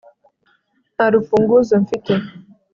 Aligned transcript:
nta 0.95 1.05
rufunguzo 1.13 1.73
mfite 1.83 2.13